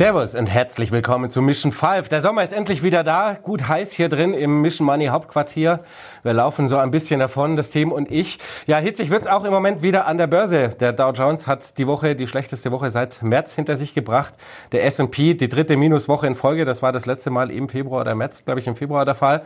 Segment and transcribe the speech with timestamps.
[0.00, 2.08] Servus und herzlich willkommen zu Mission 5.
[2.08, 5.80] Der Sommer ist endlich wieder da, gut heiß hier drin im Mission Money Hauptquartier.
[6.22, 8.38] Wir laufen so ein bisschen davon, das Team und ich.
[8.66, 10.70] Ja, hitzig wird's auch im Moment wieder an der Börse.
[10.70, 14.32] Der Dow Jones hat die Woche, die schlechteste Woche seit März hinter sich gebracht.
[14.72, 16.64] Der S&P, die dritte Minuswoche in Folge.
[16.64, 19.42] Das war das letzte Mal im Februar oder März, glaube ich, im Februar der Fall.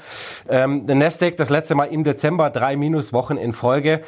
[0.48, 4.02] Ähm, der Nasdaq das letzte Mal im Dezember, drei Minuswochen in Folge.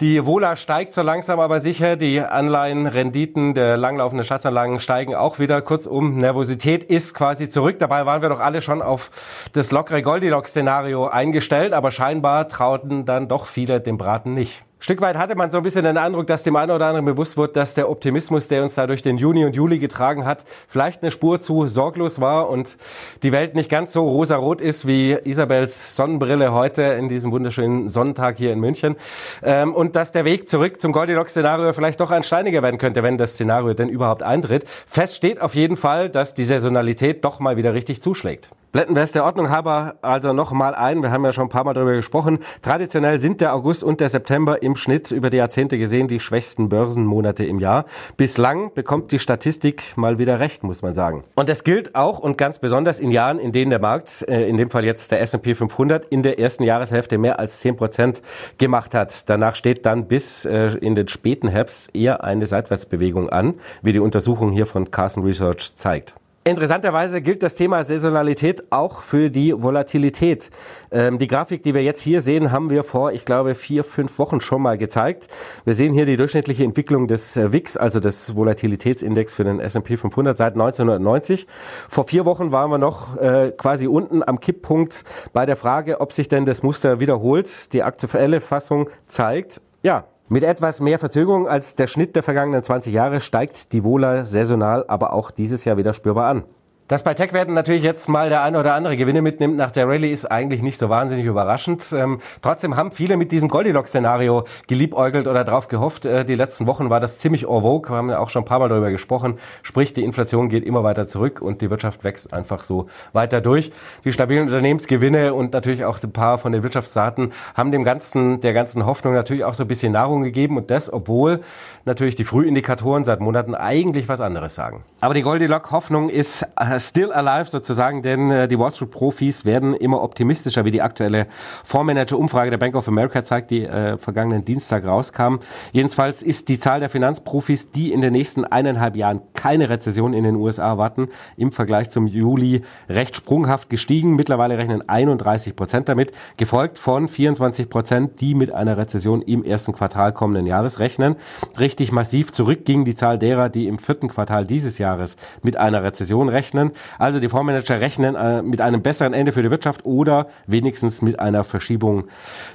[0.00, 1.96] Die Wohler steigt so langsam aber sicher.
[1.96, 5.60] Die Anleihenrenditen der langlaufenden Staatsanlagen steigen auch wieder.
[5.60, 7.80] Kurzum, Nervosität ist quasi zurück.
[7.80, 9.10] Dabei waren wir doch alle schon auf
[9.54, 14.62] das lockere Goldilocks-Szenario eingestellt, aber scheinbar trauten dann doch viele dem Braten nicht.
[14.80, 17.36] Stück weit hatte man so ein bisschen den Eindruck, dass dem einen oder anderen bewusst
[17.36, 21.02] wird, dass der Optimismus, der uns da durch den Juni und Juli getragen hat, vielleicht
[21.02, 22.76] eine Spur zu sorglos war und
[23.24, 28.38] die Welt nicht ganz so rosarot ist wie Isabels Sonnenbrille heute in diesem wunderschönen Sonnentag
[28.38, 28.94] hier in München.
[29.42, 33.18] Ähm, und dass der Weg zurück zum Goldilocks-Szenario vielleicht doch ein steiniger werden könnte, wenn
[33.18, 34.64] das Szenario denn überhaupt eintritt.
[34.86, 38.50] Fest steht auf jeden Fall, dass die Saisonalität doch mal wieder richtig zuschlägt.
[38.70, 41.02] Blenden wir es der Ordnung halber also noch mal ein.
[41.02, 42.38] Wir haben ja schon ein paar Mal darüber gesprochen.
[42.60, 46.68] Traditionell sind der August und der September im Schnitt über die Jahrzehnte gesehen die schwächsten
[46.68, 47.86] Börsenmonate im Jahr.
[48.18, 51.24] Bislang bekommt die Statistik mal wieder recht, muss man sagen.
[51.34, 54.58] Und das gilt auch und ganz besonders in Jahren, in denen der Markt, äh, in
[54.58, 58.22] dem Fall jetzt der S&P 500, in der ersten Jahreshälfte mehr als 10 Prozent
[58.58, 59.30] gemacht hat.
[59.30, 64.00] Danach steht dann bis äh, in den späten Herbst eher eine Seitwärtsbewegung an, wie die
[64.00, 66.12] Untersuchung hier von Carson Research zeigt.
[66.44, 70.50] Interessanterweise gilt das Thema Saisonalität auch für die Volatilität.
[70.90, 74.18] Ähm, die Grafik, die wir jetzt hier sehen, haben wir vor, ich glaube, vier, fünf
[74.18, 75.28] Wochen schon mal gezeigt.
[75.66, 79.98] Wir sehen hier die durchschnittliche Entwicklung des äh, WIX, also des Volatilitätsindex für den S&P
[79.98, 81.46] 500 seit 1990.
[81.86, 85.04] Vor vier Wochen waren wir noch äh, quasi unten am Kipppunkt
[85.34, 87.74] bei der Frage, ob sich denn das Muster wiederholt.
[87.74, 92.92] Die aktuelle Fassung zeigt, ja, mit etwas mehr Verzögerung als der Schnitt der vergangenen 20
[92.92, 96.44] Jahre steigt die Wohler saisonal aber auch dieses Jahr wieder spürbar an.
[96.88, 100.10] Dass bei Tech-Werten natürlich jetzt mal der eine oder andere Gewinne mitnimmt nach der Rallye
[100.10, 101.92] ist eigentlich nicht so wahnsinnig überraschend.
[101.92, 106.06] Ähm, trotzdem haben viele mit diesem Goldilocks-Szenario geliebäugelt oder drauf gehofft.
[106.06, 107.90] Äh, die letzten Wochen war das ziemlich en vogue.
[107.90, 109.34] Wir haben ja auch schon ein paar Mal darüber gesprochen.
[109.62, 113.70] Sprich, die Inflation geht immer weiter zurück und die Wirtschaft wächst einfach so weiter durch.
[114.06, 118.54] Die stabilen Unternehmensgewinne und natürlich auch ein paar von den Wirtschaftsdaten haben dem ganzen, der
[118.54, 121.40] ganzen Hoffnung natürlich auch so ein bisschen Nahrung gegeben und das, obwohl
[121.84, 124.84] natürlich die Frühindikatoren seit Monaten eigentlich was anderes sagen.
[125.02, 129.74] Aber die Goldilocks-Hoffnung ist äh, still alive sozusagen, denn äh, die Wall Street Profis werden
[129.74, 131.26] immer optimistischer, wie die aktuelle
[131.64, 135.36] Fondsmanager-Umfrage der Bank of America zeigt, die äh, vergangenen Dienstag rauskam.
[135.72, 140.24] Jedenfalls ist die Zahl der Finanzprofis, die in den nächsten eineinhalb Jahren keine Rezession in
[140.24, 144.16] den USA erwarten, im Vergleich zum Juli recht sprunghaft gestiegen.
[144.16, 149.72] Mittlerweile rechnen 31 Prozent damit, gefolgt von 24 Prozent, die mit einer Rezession im ersten
[149.72, 151.16] Quartal kommenden Jahres rechnen.
[151.58, 155.82] Richtig massiv zurück ging die Zahl derer, die im vierten Quartal dieses Jahres mit einer
[155.82, 156.72] Rezession rechnen rechnen.
[156.98, 161.18] Also die Fondsmanager rechnen äh, mit einem besseren Ende für die Wirtschaft oder wenigstens mit
[161.20, 162.08] einer Verschiebung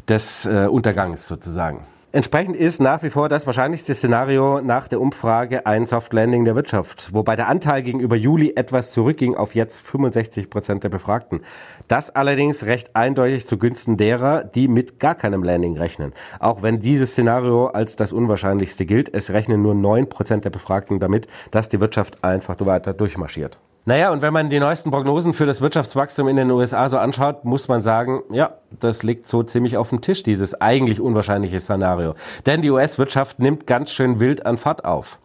[0.07, 1.85] des äh, Untergangs sozusagen.
[2.15, 6.53] Entsprechend ist nach wie vor das wahrscheinlichste Szenario nach der Umfrage ein Soft Landing der
[6.53, 11.41] Wirtschaft, wobei der Anteil gegenüber Juli etwas zurückging auf jetzt 65 Prozent der Befragten.
[11.87, 16.13] Das allerdings recht eindeutig zugunsten derer, die mit gar keinem Landing rechnen.
[16.39, 20.99] Auch wenn dieses Szenario als das unwahrscheinlichste gilt, es rechnen nur 9 Prozent der Befragten
[20.99, 23.57] damit, dass die Wirtschaft einfach weiter durchmarschiert.
[23.85, 27.43] Naja, und wenn man die neuesten Prognosen für das Wirtschaftswachstum in den USA so anschaut,
[27.43, 32.15] muss man sagen, ja, das liegt so ziemlich auf dem Tisch, dieses eigentlich unwahrscheinliche Szenario.
[32.45, 35.19] Denn die US-Wirtschaft nimmt ganz schön wild an Fahrt auf.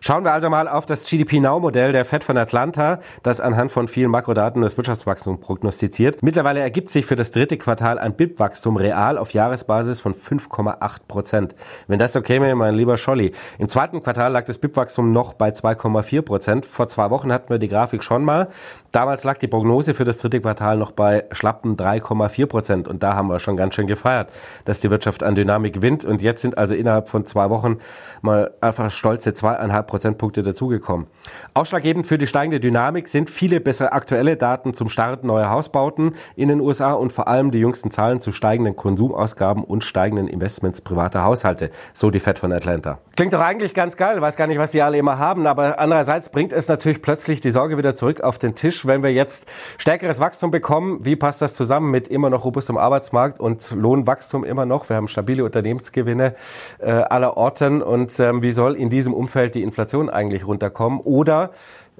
[0.00, 3.70] Schauen wir also mal auf das GDP Now Modell der Fed von Atlanta, das anhand
[3.72, 6.22] von vielen Makrodaten das Wirtschaftswachstum prognostiziert.
[6.22, 11.54] Mittlerweile ergibt sich für das dritte Quartal ein BIP-Wachstum real auf Jahresbasis von 5,8 Prozent.
[11.86, 13.32] Wenn das so käme, mein lieber Scholli.
[13.58, 16.66] Im zweiten Quartal lag das BIP-Wachstum noch bei 2,4 Prozent.
[16.66, 18.48] Vor zwei Wochen hatten wir die Grafik schon mal.
[18.92, 22.88] Damals lag die Prognose für das dritte Quartal noch bei schlappen 3,4 Prozent.
[22.88, 24.30] Und da haben wir schon ganz schön gefeiert,
[24.64, 26.04] dass die Wirtschaft an Dynamik gewinnt.
[26.04, 27.78] Und jetzt sind also innerhalb von zwei Wochen
[28.22, 31.06] mal einfach stolze zweieinhalb 2,5 Prozentpunkte dazugekommen.
[31.54, 36.48] Ausschlaggebend für die steigende Dynamik sind viele bessere aktuelle Daten zum Start neuer Hausbauten in
[36.48, 41.24] den USA und vor allem die jüngsten Zahlen zu steigenden Konsumausgaben und steigenden Investments privater
[41.24, 42.98] Haushalte, so die Fed von Atlanta.
[43.16, 46.30] Klingt doch eigentlich ganz geil, weiß gar nicht, was die alle immer haben, aber andererseits
[46.30, 49.46] bringt es natürlich plötzlich die Sorge wieder zurück auf den Tisch, wenn wir jetzt
[49.78, 51.04] stärkeres Wachstum bekommen.
[51.04, 54.88] Wie passt das zusammen mit immer noch robustem Arbeitsmarkt und Lohnwachstum immer noch?
[54.88, 56.34] Wir haben stabile Unternehmensgewinne
[56.78, 61.00] äh, aller Orten und ähm, wie soll in diesem Umfeld die die Inflation eigentlich runterkommen?
[61.00, 61.50] Oder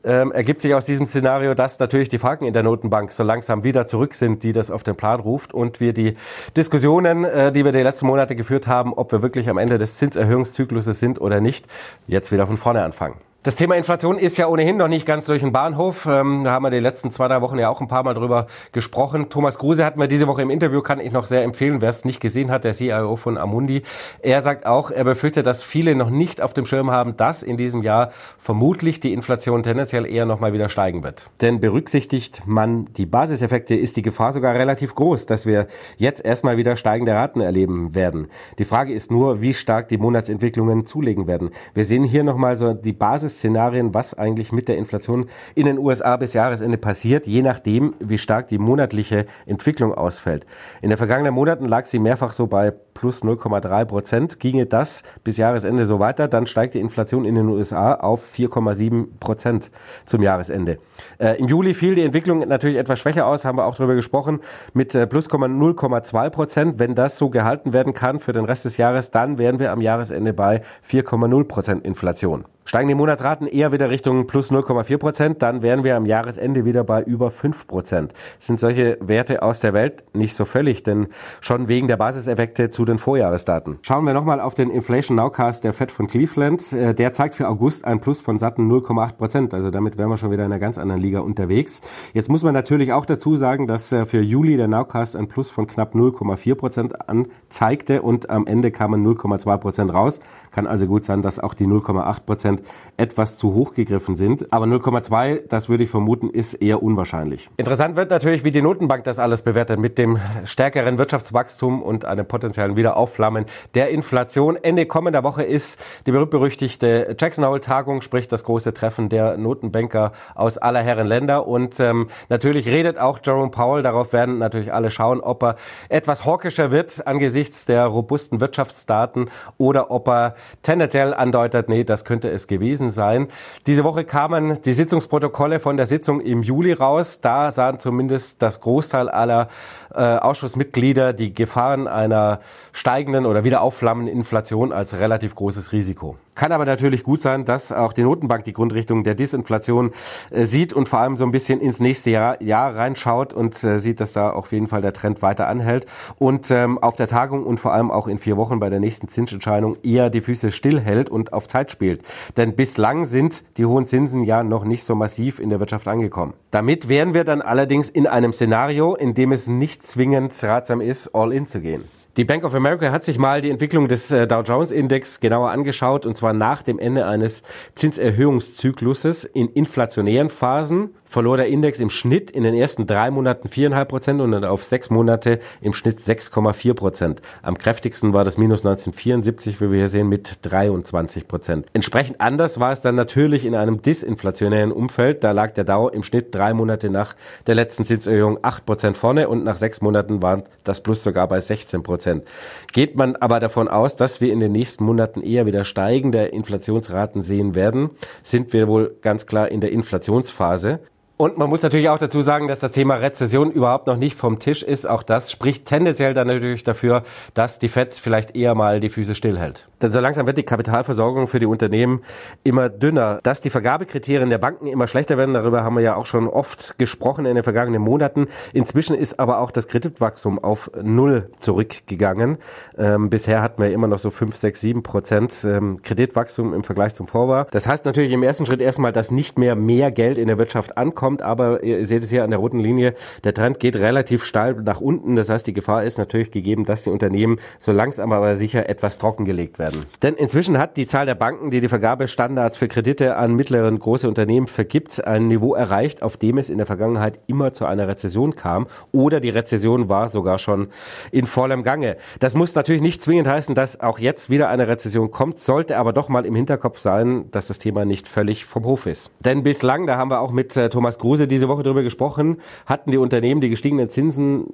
[0.02, 3.64] ähm, ergibt sich aus diesem Szenario, dass natürlich die Franken in der Notenbank so langsam
[3.64, 6.16] wieder zurück sind, die das auf den Plan ruft und wir die
[6.56, 9.98] Diskussionen, äh, die wir die letzten Monate geführt haben, ob wir wirklich am Ende des
[9.98, 11.66] Zinserhöhungszykluses sind oder nicht,
[12.06, 13.16] jetzt wieder von vorne anfangen.
[13.42, 16.04] Das Thema Inflation ist ja ohnehin noch nicht ganz durch den Bahnhof.
[16.04, 18.48] Ähm, da haben wir die letzten zwei, drei Wochen ja auch ein paar Mal drüber
[18.72, 19.30] gesprochen.
[19.30, 22.04] Thomas Kruse hat mir diese Woche im Interview, kann ich noch sehr empfehlen, wer es
[22.04, 23.82] nicht gesehen hat, der CIO von Amundi.
[24.20, 27.56] Er sagt auch, er befürchtet, dass viele noch nicht auf dem Schirm haben, dass in
[27.56, 31.30] diesem Jahr vermutlich die Inflation tendenziell eher noch mal wieder steigen wird.
[31.40, 35.66] Denn berücksichtigt man die Basiseffekte, ist die Gefahr sogar relativ groß, dass wir
[35.96, 38.28] jetzt erstmal wieder steigende Raten erleben werden.
[38.58, 41.48] Die Frage ist nur, wie stark die Monatsentwicklungen zulegen werden.
[41.72, 45.78] Wir sehen hier nochmal so die Basis Szenarien, was eigentlich mit der Inflation in den
[45.78, 50.46] USA bis Jahresende passiert, je nachdem, wie stark die monatliche Entwicklung ausfällt.
[50.82, 54.40] In den vergangenen Monaten lag sie mehrfach so bei plus 0,3 Prozent.
[54.40, 59.06] Ginge das bis Jahresende so weiter, dann steigt die Inflation in den USA auf 4,7
[59.18, 59.70] Prozent
[60.04, 60.78] zum Jahresende.
[61.18, 64.40] Äh, Im Juli fiel die Entwicklung natürlich etwas schwächer aus, haben wir auch darüber gesprochen,
[64.74, 66.78] mit äh, plus 0,2 Prozent.
[66.78, 69.80] Wenn das so gehalten werden kann für den Rest des Jahres, dann wären wir am
[69.80, 72.44] Jahresende bei 4,0 Prozent Inflation.
[72.64, 76.84] Steigen die Monatsraten eher wieder Richtung plus 0,4 Prozent, dann wären wir am Jahresende wieder
[76.84, 78.12] bei über 5 Prozent.
[78.38, 81.08] Sind solche Werte aus der Welt nicht so völlig, denn
[81.40, 83.78] schon wegen der Basiseffekte zu den Vorjahresdaten.
[83.82, 86.72] Schauen wir nochmal auf den Inflation Nowcast der Fed von Cleveland.
[86.72, 89.54] Äh, der zeigt für August ein Plus von satten 0,8 Prozent.
[89.54, 91.80] Also damit wären wir schon wieder in einer ganz anderen Liga unterwegs.
[92.12, 95.50] Jetzt muss man natürlich auch dazu sagen, dass äh, für Juli der Nowcast ein Plus
[95.50, 100.20] von knapp 0,4 Prozent anzeigte und am Ende kamen 0,2 Prozent raus.
[100.52, 102.49] Kann also gut sein, dass auch die 0,8 Prozent
[102.96, 104.52] etwas zu hoch gegriffen sind.
[104.52, 107.50] Aber 0,2, das würde ich vermuten, ist eher unwahrscheinlich.
[107.56, 112.26] Interessant wird natürlich, wie die Notenbank das alles bewertet mit dem stärkeren Wirtschaftswachstum und einem
[112.26, 114.56] potenziellen Wiederaufflammen der Inflation.
[114.56, 120.58] Ende kommender Woche ist die berühmt-berüchtigte Jackson Hole-Tagung, sprich das große Treffen der Notenbanker aus
[120.58, 121.46] aller Herren Länder.
[121.46, 123.82] Und ähm, natürlich redet auch Jerome Powell.
[123.82, 125.56] Darauf werden natürlich alle schauen, ob er
[125.88, 132.30] etwas hawkischer wird angesichts der robusten Wirtschaftsdaten oder ob er tendenziell andeutet, nee, das könnte
[132.30, 133.28] es gewesen sein.
[133.66, 137.20] Diese Woche kamen die Sitzungsprotokolle von der Sitzung im Juli raus.
[137.20, 139.48] Da sahen zumindest das Großteil aller
[139.92, 142.40] äh, Ausschussmitglieder die Gefahren einer
[142.72, 146.16] steigenden oder wieder aufflammenden Inflation als relativ großes Risiko.
[146.34, 149.92] Kann aber natürlich gut sein, dass auch die Notenbank die Grundrichtung der Disinflation
[150.30, 153.78] äh, sieht und vor allem so ein bisschen ins nächste Jahr, Jahr reinschaut und äh,
[153.78, 155.86] sieht, dass da auf jeden Fall der Trend weiter anhält
[156.18, 159.08] und ähm, auf der Tagung und vor allem auch in vier Wochen bei der nächsten
[159.08, 162.02] Zinsentscheidung eher die Füße stillhält und auf Zeit spielt.
[162.36, 166.34] Denn bislang sind die hohen Zinsen ja noch nicht so massiv in der Wirtschaft angekommen.
[166.50, 171.14] Damit wären wir dann allerdings in einem Szenario, in dem es nicht zwingend ratsam ist,
[171.14, 171.84] all in zu gehen.
[172.16, 175.50] Die Bank of America hat sich mal die Entwicklung des äh, Dow Jones Index genauer
[175.50, 177.44] angeschaut und zwar nach dem Ende eines
[177.76, 183.88] Zinserhöhungszykluses in inflationären Phasen verlor der Index im Schnitt in den ersten drei Monaten viereinhalb
[183.88, 187.20] Prozent und dann auf sechs Monate im Schnitt 6,4 Prozent.
[187.42, 191.66] Am kräftigsten war das Minus 1974, wie wir hier sehen, mit 23 Prozent.
[191.72, 195.24] Entsprechend anders war es dann natürlich in einem disinflationären Umfeld.
[195.24, 197.16] Da lag der Dow im Schnitt drei Monate nach
[197.48, 201.40] der letzten Zinserhöhung acht Prozent vorne und nach sechs Monaten war das Plus sogar bei
[201.40, 202.24] 16 Prozent.
[202.72, 207.20] Geht man aber davon aus, dass wir in den nächsten Monaten eher wieder steigende Inflationsraten
[207.20, 207.90] sehen werden,
[208.22, 210.78] sind wir wohl ganz klar in der Inflationsphase.
[211.20, 214.38] Und man muss natürlich auch dazu sagen, dass das Thema Rezession überhaupt noch nicht vom
[214.38, 214.88] Tisch ist.
[214.88, 217.02] Auch das spricht tendenziell dann natürlich dafür,
[217.34, 219.68] dass die Fed vielleicht eher mal die Füße stillhält.
[219.82, 222.00] Denn so langsam wird die Kapitalversorgung für die Unternehmen
[222.42, 223.20] immer dünner.
[223.22, 226.78] Dass die Vergabekriterien der Banken immer schlechter werden, darüber haben wir ja auch schon oft
[226.78, 228.28] gesprochen in den vergangenen Monaten.
[228.54, 232.38] Inzwischen ist aber auch das Kreditwachstum auf Null zurückgegangen.
[232.78, 236.94] Ähm, bisher hatten wir immer noch so 5, 6, 7 Prozent ähm, Kreditwachstum im Vergleich
[236.94, 237.46] zum Vorjahr.
[237.50, 240.78] Das heißt natürlich im ersten Schritt erstmal, dass nicht mehr mehr Geld in der Wirtschaft
[240.78, 244.24] ankommt kommt, aber ihr seht es hier an der roten Linie, der Trend geht relativ
[244.24, 245.16] steil nach unten.
[245.16, 248.98] Das heißt, die Gefahr ist natürlich gegeben, dass die Unternehmen so langsam aber sicher etwas
[248.98, 249.86] trockengelegt werden.
[250.02, 253.80] Denn inzwischen hat die Zahl der Banken, die die Vergabestandards für Kredite an mittlere und
[253.80, 257.88] große Unternehmen vergibt, ein Niveau erreicht, auf dem es in der Vergangenheit immer zu einer
[257.88, 260.68] Rezession kam oder die Rezession war sogar schon
[261.10, 261.96] in vollem Gange.
[262.20, 265.92] Das muss natürlich nicht zwingend heißen, dass auch jetzt wieder eine Rezession kommt, sollte aber
[265.92, 269.10] doch mal im Hinterkopf sein, dass das Thema nicht völlig vom Hof ist.
[269.20, 272.92] Denn bislang, da haben wir auch mit äh, Thomas Kruse diese Woche darüber gesprochen, hatten
[272.92, 274.46] die Unternehmen die gestiegenen Zinsen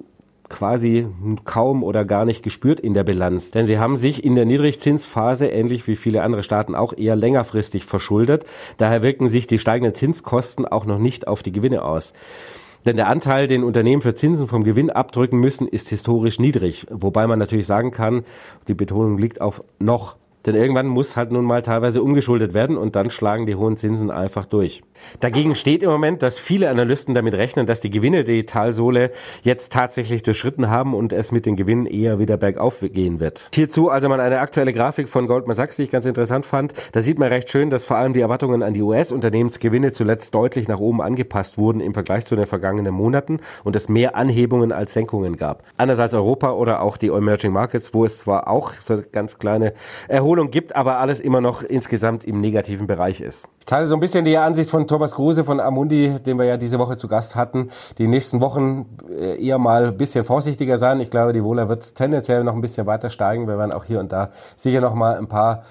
[0.49, 1.07] quasi
[1.43, 3.51] kaum oder gar nicht gespürt in der Bilanz.
[3.51, 7.85] Denn sie haben sich in der Niedrigzinsphase, ähnlich wie viele andere Staaten, auch eher längerfristig
[7.85, 8.45] verschuldet.
[8.77, 12.13] Daher wirken sich die steigenden Zinskosten auch noch nicht auf die Gewinne aus.
[12.85, 16.87] Denn der Anteil, den Unternehmen für Zinsen vom Gewinn abdrücken müssen, ist historisch niedrig.
[16.89, 18.23] Wobei man natürlich sagen kann,
[18.69, 22.95] die Betonung liegt auf noch Denn irgendwann muss halt nun mal teilweise umgeschuldet werden und
[22.95, 24.81] dann schlagen die hohen Zinsen einfach durch.
[25.19, 29.73] Dagegen steht im Moment, dass viele Analysten damit rechnen, dass die Gewinne die Talsohle jetzt
[29.73, 33.49] tatsächlich durchschritten haben und es mit den Gewinnen eher wieder bergauf gehen wird.
[33.53, 36.73] Hierzu also mal eine aktuelle Grafik von Goldman Sachs, die ich ganz interessant fand.
[36.93, 40.69] Da sieht man recht schön, dass vor allem die Erwartungen an die US-Unternehmensgewinne zuletzt deutlich
[40.69, 44.93] nach oben angepasst wurden im Vergleich zu den vergangenen Monaten und es mehr Anhebungen als
[44.93, 45.63] Senkungen gab.
[45.75, 49.73] Anders als Europa oder auch die Emerging Markets, wo es zwar auch so ganz kleine
[50.07, 53.47] Erholungen Erholung gibt, aber alles immer noch insgesamt im negativen Bereich ist.
[53.59, 56.57] Ich teile so ein bisschen die Ansicht von Thomas Gruse von Amundi, den wir ja
[56.57, 57.69] diese Woche zu Gast hatten.
[57.97, 60.99] Die nächsten Wochen äh, eher mal ein bisschen vorsichtiger sein.
[60.99, 63.47] Ich glaube, die Wohler wird tendenziell noch ein bisschen weiter steigen.
[63.47, 65.63] Wir werden auch hier und da sicher noch mal ein paar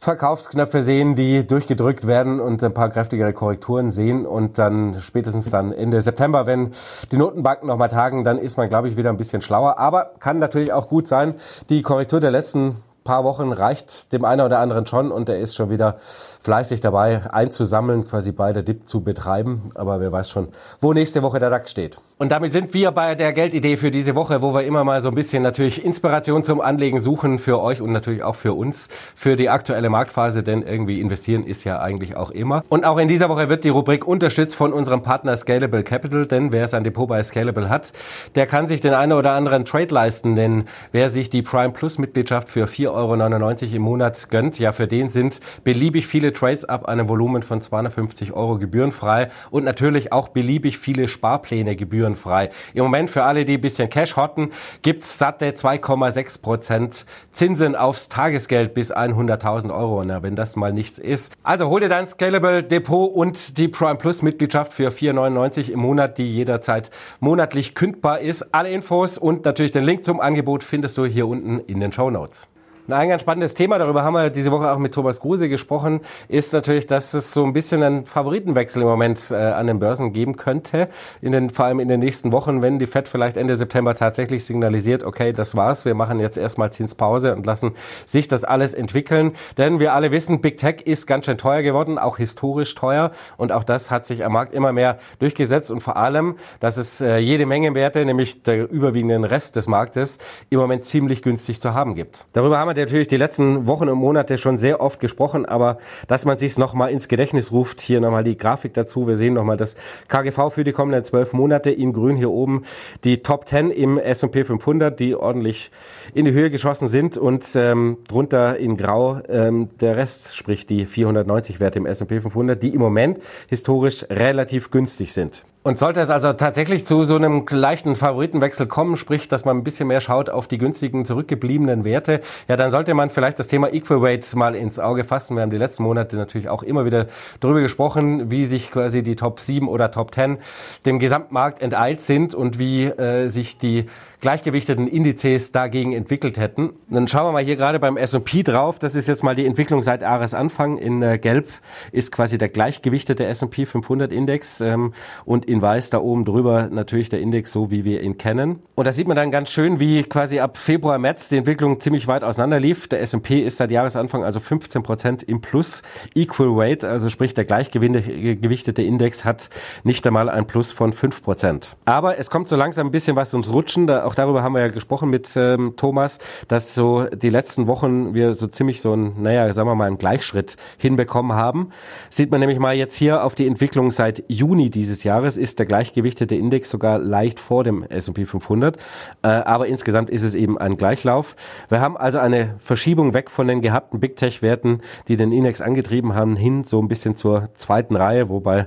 [0.00, 5.70] Verkaufsknöpfe sehen, die durchgedrückt werden und ein paar kräftigere Korrekturen sehen und dann spätestens dann
[5.70, 6.72] Ende September, wenn
[7.12, 9.78] die Notenbanken nochmal tagen, dann ist man, glaube ich, wieder ein bisschen schlauer.
[9.78, 11.34] Aber kann natürlich auch gut sein,
[11.68, 15.54] die Korrektur der letzten paar Wochen reicht dem einen oder anderen schon und er ist
[15.54, 15.96] schon wieder
[16.40, 19.70] fleißig dabei einzusammeln, quasi beide Dip zu betreiben.
[19.74, 20.48] Aber wer weiß schon,
[20.80, 21.98] wo nächste Woche der DAX steht.
[22.18, 25.08] Und damit sind wir bei der Geldidee für diese Woche, wo wir immer mal so
[25.08, 29.34] ein bisschen natürlich Inspiration zum Anlegen suchen für euch und natürlich auch für uns, für
[29.34, 32.62] die aktuelle Marktphase, denn irgendwie investieren ist ja eigentlich auch immer.
[32.68, 36.52] Und auch in dieser Woche wird die Rubrik unterstützt von unserem Partner Scalable Capital, denn
[36.52, 37.92] wer sein Depot bei Scalable hat,
[38.36, 41.98] der kann sich den einen oder anderen Trade leisten, denn wer sich die Prime Plus
[41.98, 46.86] Mitgliedschaft für 4,99 Euro im Monat gönnt, ja, für den sind beliebig viele Trades ab
[46.86, 52.50] einem Volumen von 250 Euro gebührenfrei und natürlich auch beliebig viele Sparpläne gebühren gebührenfrei.
[52.74, 54.50] Im Moment für alle, die ein bisschen Cash hotten,
[54.82, 60.02] gibt's satte 2,6 Prozent Zinsen aufs Tagesgeld bis 100.000 Euro.
[60.04, 61.32] Na, wenn das mal nichts ist.
[61.42, 66.18] Also hol dir dein Scalable Depot und die Prime Plus Mitgliedschaft für 4,99 im Monat,
[66.18, 68.54] die jederzeit monatlich kündbar ist.
[68.54, 72.10] Alle Infos und natürlich den Link zum Angebot findest du hier unten in den Show
[72.10, 72.51] Notes.
[72.88, 76.52] Ein ganz spannendes Thema, darüber haben wir diese Woche auch mit Thomas Gruse gesprochen, ist
[76.52, 80.34] natürlich, dass es so ein bisschen einen Favoritenwechsel im Moment äh, an den Börsen geben
[80.34, 80.88] könnte,
[81.20, 84.44] in den, vor allem in den nächsten Wochen, wenn die Fed vielleicht Ende September tatsächlich
[84.44, 89.30] signalisiert, okay, das war's, wir machen jetzt erstmal Zinspause und lassen sich das alles entwickeln.
[89.58, 93.52] Denn wir alle wissen, Big Tech ist ganz schön teuer geworden, auch historisch teuer und
[93.52, 97.18] auch das hat sich am Markt immer mehr durchgesetzt und vor allem, dass es äh,
[97.18, 100.18] jede Menge Werte, nämlich der überwiegenden Rest des Marktes,
[100.50, 102.24] im Moment ziemlich günstig zu haben gibt.
[102.32, 106.24] Darüber haben wir natürlich die letzten Wochen und Monate schon sehr oft gesprochen, aber dass
[106.24, 109.06] man sich nochmal ins Gedächtnis ruft, hier nochmal die Grafik dazu.
[109.06, 109.76] Wir sehen nochmal das
[110.08, 112.64] KGV für die kommenden zwölf Monate in grün hier oben.
[113.04, 115.70] Die Top 10 im S&P 500, die ordentlich
[116.14, 120.86] in die Höhe geschossen sind und ähm, drunter in grau ähm, der Rest, sprich die
[120.86, 125.44] 490 Werte im S&P 500, die im Moment historisch relativ günstig sind.
[125.64, 129.62] Und sollte es also tatsächlich zu so einem leichten Favoritenwechsel kommen, sprich, dass man ein
[129.62, 133.74] bisschen mehr schaut auf die günstigen zurückgebliebenen Werte, ja, dann sollte man vielleicht das Thema
[133.74, 135.34] Equal Weight mal ins Auge fassen.
[135.34, 137.08] Wir haben die letzten Monate natürlich auch immer wieder
[137.40, 140.38] darüber gesprochen, wie sich quasi die Top 7 oder Top 10
[140.86, 143.86] dem Gesamtmarkt enteilt sind und wie äh, sich die
[144.22, 146.70] gleichgewichteten Indizes dagegen entwickelt hätten.
[146.88, 148.78] Dann schauen wir mal hier gerade beim S&P drauf.
[148.78, 150.78] Das ist jetzt mal die Entwicklung seit Jahresanfang.
[150.78, 151.48] In äh, Gelb
[151.90, 157.08] ist quasi der gleichgewichtete S&P 500 Index ähm, und in Weiß da oben drüber natürlich
[157.08, 158.60] der Index, so wie wir ihn kennen.
[158.76, 162.06] Und da sieht man dann ganz schön, wie quasi ab Februar, März die Entwicklung ziemlich
[162.06, 162.86] weit auseinander lief.
[162.86, 165.82] Der S&P ist seit Jahresanfang also 15 Prozent im Plus.
[166.14, 169.50] Equal Weight, also sprich der gleichgewichtete Index hat
[169.82, 171.76] nicht einmal ein Plus von 5 Prozent.
[171.86, 173.88] Aber es kommt so langsam ein bisschen was ums Rutschen.
[173.88, 178.12] Da auch darüber haben wir ja gesprochen mit ähm, Thomas, dass so die letzten Wochen
[178.12, 181.70] wir so ziemlich so ein, naja, sagen wir mal, einen Gleichschritt hinbekommen haben.
[182.10, 185.64] Sieht man nämlich mal jetzt hier auf die Entwicklung seit Juni dieses Jahres, ist der
[185.64, 188.76] gleichgewichtete Index sogar leicht vor dem S&P 500.
[189.22, 191.34] Äh, aber insgesamt ist es eben ein Gleichlauf.
[191.70, 196.14] Wir haben also eine Verschiebung weg von den gehabten Big Tech-Werten, die den Index angetrieben
[196.14, 198.66] haben, hin so ein bisschen zur zweiten Reihe, wobei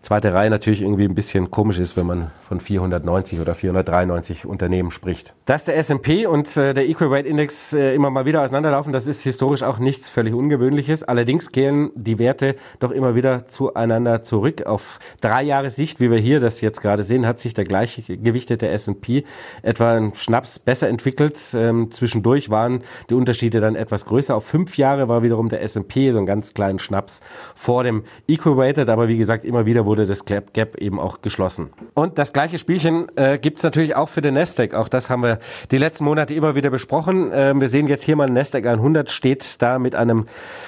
[0.00, 4.75] zweite Reihe natürlich irgendwie ein bisschen komisch ist, wenn man von 490 oder 493 Unternehmen
[4.90, 5.34] spricht.
[5.44, 9.08] Dass der S&P und äh, der Equal Weight Index äh, immer mal wieder auseinanderlaufen, das
[9.08, 11.02] ist historisch auch nichts völlig Ungewöhnliches.
[11.02, 14.66] Allerdings kehren die Werte doch immer wieder zueinander zurück.
[14.66, 18.68] Auf drei Jahre Sicht, wie wir hier das jetzt gerade sehen, hat sich der gleichgewichtete
[18.68, 19.24] S&P
[19.62, 21.40] etwa ein Schnaps besser entwickelt.
[21.54, 24.36] Ähm, zwischendurch waren die Unterschiede dann etwas größer.
[24.36, 27.20] Auf fünf Jahre war wiederum der S&P so einen ganz kleinen Schnaps
[27.56, 31.22] vor dem Equal Weighted, aber wie gesagt, immer wieder wurde wurde das Gap eben auch
[31.22, 31.70] geschlossen.
[31.94, 34.65] Und das gleiche Spielchen äh, gibt es natürlich auch für den Nasdaq.
[34.74, 35.38] Auch das haben wir
[35.70, 37.32] die letzten Monate immer wieder besprochen.
[37.32, 40.26] Äh, wir sehen jetzt hier mal, Nasdaq 100 steht da mit einem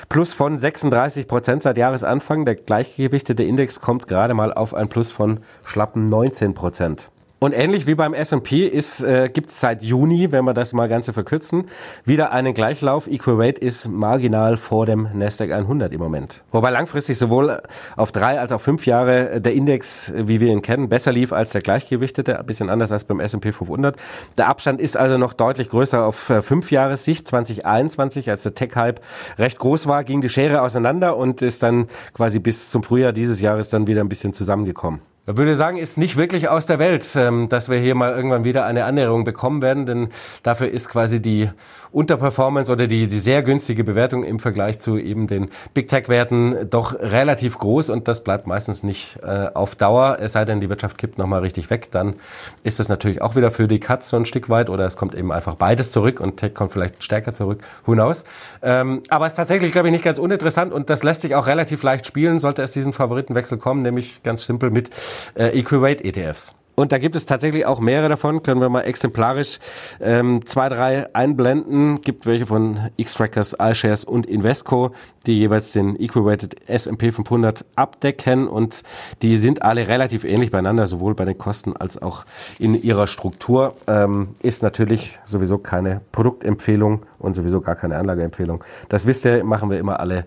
[0.09, 2.45] Plus von 36 Prozent seit Jahresanfang.
[2.45, 7.11] Der gleichgewichtete Index kommt gerade mal auf ein Plus von schlappen 19 Prozent.
[7.41, 11.13] Und ähnlich wie beim S&P äh, gibt es seit Juni, wenn wir das mal Ganze
[11.13, 11.69] verkürzen,
[12.05, 13.07] wieder einen Gleichlauf.
[13.07, 16.43] Equal ist marginal vor dem Nasdaq 100 im Moment.
[16.51, 17.63] Wobei langfristig sowohl
[17.97, 21.53] auf drei als auch fünf Jahre der Index, wie wir ihn kennen, besser lief als
[21.53, 23.97] der gleichgewichtete, ein bisschen anders als beim S&P 500.
[24.37, 27.29] Der Abstand ist also noch deutlich größer auf äh, fünf Jahressicht.
[27.29, 29.01] 2021, als der Tech-Hype
[29.39, 33.41] recht groß war, ging die Schere auseinander und ist dann quasi bis zum Frühjahr dieses
[33.41, 35.01] Jahres dann wieder ein bisschen zusammengekommen.
[35.31, 38.45] Ich würde sagen, ist nicht wirklich aus der Welt, ähm, dass wir hier mal irgendwann
[38.45, 40.09] wieder eine Annäherung bekommen werden, denn
[40.43, 41.51] dafür ist quasi die
[41.91, 46.95] Unterperformance oder die, die sehr günstige Bewertung im Vergleich zu eben den Big Tech-Werten doch
[46.99, 50.97] relativ groß und das bleibt meistens nicht äh, auf Dauer, es sei denn, die Wirtschaft
[50.97, 52.15] kippt nochmal richtig weg, dann
[52.63, 55.15] ist das natürlich auch wieder für die Cuts so ein Stück weit oder es kommt
[55.15, 58.25] eben einfach beides zurück und Tech kommt vielleicht stärker zurück, who knows.
[58.63, 61.47] Ähm, aber es ist tatsächlich, glaube ich, nicht ganz uninteressant und das lässt sich auch
[61.47, 64.91] relativ leicht spielen, sollte es diesen Favoritenwechsel kommen, nämlich ganz simpel mit
[65.35, 66.55] äh, Equal ETFs.
[66.79, 68.45] Und da gibt es tatsächlich auch mehrere davon.
[68.45, 69.59] Können wir mal exemplarisch
[70.01, 72.03] ähm, zwei, drei einblenden.
[72.03, 74.93] Gibt welche von X-Trackers, iShares und Invesco,
[75.27, 78.47] die jeweils den Equal-Weighted S&P 500 abdecken.
[78.47, 78.85] Und
[79.23, 82.25] die sind alle relativ ähnlich beieinander, sowohl bei den Kosten als auch
[82.61, 83.75] in ihrer Struktur.
[83.89, 88.63] Ähm, ist natürlich sowieso keine Produktempfehlung und sowieso gar keine Anlageempfehlung.
[88.89, 90.27] Das wisst ihr, machen wir immer alle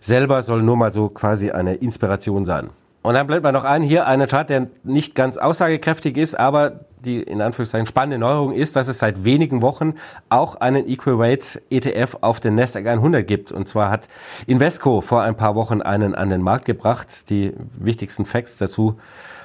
[0.00, 0.42] selber.
[0.42, 2.70] Soll nur mal so quasi eine Inspiration sein.
[3.02, 6.84] Und dann blendet man noch ein, hier einen Chart, der nicht ganz aussagekräftig ist, aber
[7.00, 9.94] die in Anführungszeichen spannende Neuerung ist, dass es seit wenigen Wochen
[10.28, 13.50] auch einen Equal Weight ETF auf den Nasdaq 100 gibt.
[13.50, 14.08] Und zwar hat
[14.46, 17.28] Invesco vor ein paar Wochen einen an den Markt gebracht.
[17.28, 19.00] Die wichtigsten Facts dazu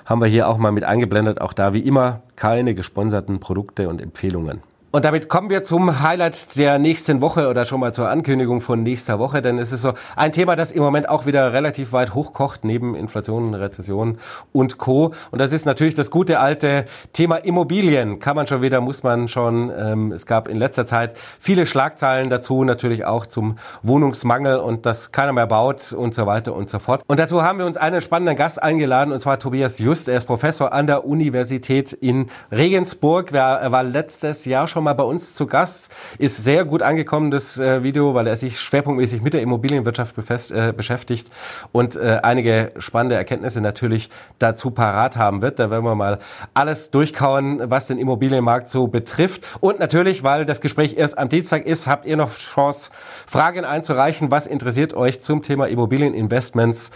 [0.05, 1.41] haben wir hier auch mal mit eingeblendet.
[1.41, 4.61] Auch da wie immer keine gesponserten Produkte und Empfehlungen.
[4.89, 8.83] Und damit kommen wir zum Highlight der nächsten Woche oder schon mal zur Ankündigung von
[8.83, 12.13] nächster Woche, denn es ist so ein Thema, das im Moment auch wieder relativ weit
[12.13, 14.17] hochkocht, neben Inflation, Rezession
[14.53, 15.13] und Co.
[15.31, 18.19] Und das ist natürlich das gute alte Thema Immobilien.
[18.19, 19.73] Kann man schon wieder, muss man schon.
[19.77, 25.11] Ähm, es gab in letzter Zeit viele Schlagzeilen dazu, natürlich auch zum Wohnungsmangel und dass
[25.11, 27.03] keiner mehr baut und so weiter und so fort.
[27.07, 30.07] Und dazu haben wir uns einen spannenden Gast eingeladen, und zwar Tobias Just.
[30.07, 33.33] Er ist Professor an der Universität in Regensburg.
[33.33, 35.91] Er war letztes Jahr schon schon mal bei uns zu Gast.
[36.19, 40.51] Ist sehr gut angekommen, das äh, Video, weil er sich schwerpunktmäßig mit der Immobilienwirtschaft befest,
[40.51, 41.31] äh, beschäftigt
[41.71, 45.57] und äh, einige spannende Erkenntnisse natürlich dazu parat haben wird.
[45.57, 46.19] Da werden wir mal
[46.53, 49.47] alles durchkauen, was den Immobilienmarkt so betrifft.
[49.61, 52.91] Und natürlich, weil das Gespräch erst am Dienstag ist, habt ihr noch Chance,
[53.25, 54.29] Fragen einzureichen.
[54.29, 56.91] Was interessiert euch zum Thema Immobilieninvestments,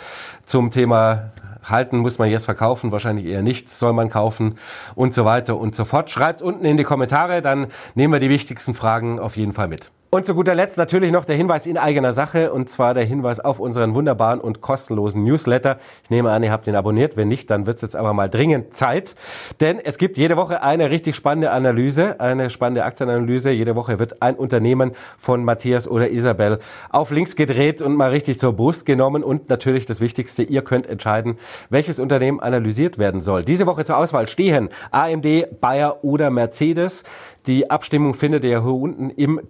[0.46, 1.32] zum Thema
[1.64, 4.56] halten muss man jetzt verkaufen, wahrscheinlich eher nichts soll man kaufen
[4.96, 6.12] und so weiter und so fort.
[6.12, 9.92] Schreibt unten in die Kommentare, dann nehmen wir die wichtigsten Fragen auf jeden Fall mit.
[10.14, 13.40] Und zu guter Letzt natürlich noch der Hinweis in eigener Sache und zwar der Hinweis
[13.40, 15.78] auf unseren wunderbaren und kostenlosen Newsletter.
[16.04, 17.16] Ich nehme an, ihr habt ihn abonniert.
[17.16, 19.16] Wenn nicht, dann wird es jetzt aber mal dringend Zeit.
[19.62, 23.52] Denn es gibt jede Woche eine richtig spannende Analyse, eine spannende Aktienanalyse.
[23.52, 28.38] Jede Woche wird ein Unternehmen von Matthias oder Isabel auf links gedreht und mal richtig
[28.38, 29.24] zur Brust genommen.
[29.24, 31.38] Und natürlich das Wichtigste, ihr könnt entscheiden,
[31.70, 33.46] welches Unternehmen analysiert werden soll.
[33.46, 37.06] Diese Woche zur Auswahl stehen AMD, Bayer oder Mercedes.
[37.48, 39.42] Die Abstimmung findet ihr hier unten im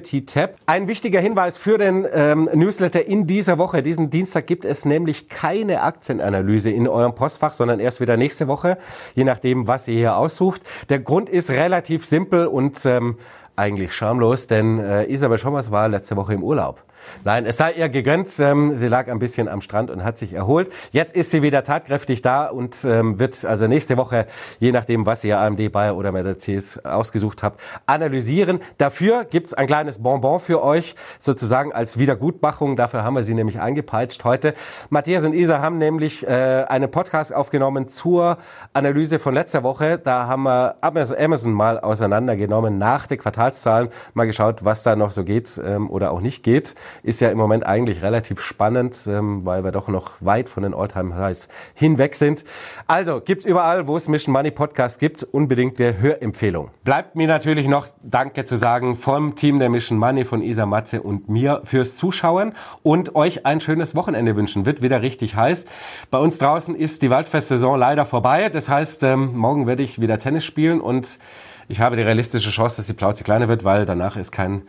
[0.00, 0.56] Community-Tab.
[0.66, 3.82] Ein wichtiger Hinweis für den ähm, Newsletter in dieser Woche.
[3.82, 8.78] Diesen Dienstag gibt es nämlich keine Aktienanalyse in eurem Postfach, sondern erst wieder nächste Woche,
[9.14, 10.62] je nachdem, was ihr hier aussucht.
[10.88, 13.16] Der Grund ist relativ simpel und ähm,
[13.56, 16.82] eigentlich schamlos, denn äh, Isabel Schommers war letzte Woche im Urlaub.
[17.24, 18.38] Nein, es sei ihr gegönnt.
[18.38, 20.70] Ähm, sie lag ein bisschen am Strand und hat sich erholt.
[20.92, 24.26] Jetzt ist sie wieder tatkräftig da und ähm, wird also nächste Woche,
[24.58, 28.60] je nachdem, was ihr AMD, Bayer oder Mercedes ausgesucht habt, analysieren.
[28.78, 32.76] Dafür gibt's ein kleines Bonbon für euch, sozusagen als Wiedergutmachung.
[32.76, 34.54] Dafür haben wir sie nämlich eingepeitscht heute.
[34.88, 38.38] Matthias und Isa haben nämlich äh, einen Podcast aufgenommen zur
[38.72, 39.98] Analyse von letzter Woche.
[39.98, 45.24] Da haben wir Amazon mal auseinandergenommen nach den Quartalszahlen, mal geschaut, was da noch so
[45.24, 49.64] geht ähm, oder auch nicht geht ist ja im Moment eigentlich relativ spannend, ähm, weil
[49.64, 52.44] wir doch noch weit von den Alltime-Highs hinweg sind.
[52.86, 56.70] Also gibt's überall, wo es Mission Money Podcast gibt, unbedingt der Hörempfehlung.
[56.84, 61.02] Bleibt mir natürlich noch Danke zu sagen vom Team der Mission Money von Isa Matze
[61.02, 64.66] und mir fürs Zuschauen und euch ein schönes Wochenende wünschen.
[64.66, 65.66] Wird wieder richtig heiß.
[66.10, 68.48] Bei uns draußen ist die Waldfest-Saison leider vorbei.
[68.48, 71.18] Das heißt, ähm, morgen werde ich wieder Tennis spielen und
[71.70, 74.62] ich habe die realistische Chance, dass die Plauze kleiner wird, weil danach ist kein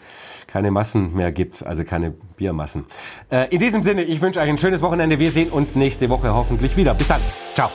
[0.48, 2.86] keine Massen mehr gibt, also keine Biermassen.
[3.32, 5.18] Äh, in diesem Sinne, ich wünsche euch ein schönes Wochenende.
[5.18, 6.94] Wir sehen uns nächste Woche hoffentlich wieder.
[6.94, 7.22] Bis dann.
[7.54, 7.70] Ciao.